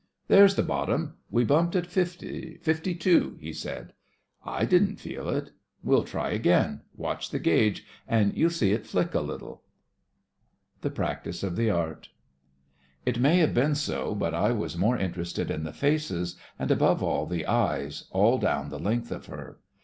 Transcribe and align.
"There's 0.29 0.55
the 0.55 0.63
bottom. 0.63 1.17
We 1.29 1.43
bumped 1.43 1.75
at 1.75 1.85
fifty— 1.85 2.57
fifty 2.63 2.95
two," 2.95 3.37
he 3.39 3.53
said. 3.53 3.93
"I 4.43 4.65
didn't 4.65 4.95
feel 4.99 5.29
it."" 5.29 5.51
We'll 5.83 6.05
try 6.05 6.31
again. 6.31 6.81
Watch 6.97 7.29
the 7.29 7.37
gauge 7.37 7.85
and 8.07 8.35
you'll 8.35 8.49
see 8.49 8.71
it 8.71 8.87
flick 8.87 9.13
a 9.13 9.21
little.". 9.21 9.61
64 10.81 10.89
THE 10.89 10.89
FRINGES 10.89 10.89
OF 10.89 10.89
THE 10.89 10.89
FLEET 10.89 10.89
THE 10.89 10.95
PRACTICE 10.95 11.43
OF 11.43 11.55
THE 11.55 11.69
ART 11.89 12.09
It 13.05 13.19
may 13.19 13.37
have 13.37 13.53
been 13.53 13.75
so, 13.75 14.15
but 14.15 14.33
I 14.33 14.51
was 14.51 14.75
more 14.75 14.97
interested 14.97 15.51
in 15.51 15.63
the 15.65 15.71
faces, 15.71 16.35
and 16.57 16.71
above 16.71 17.03
all 17.03 17.27
the 17.27 17.45
eyes, 17.45 18.05
all 18.09 18.39
down 18.39 18.69
the 18.69 18.79
length 18.79 19.11
of 19.11 19.27
her. 19.27 19.59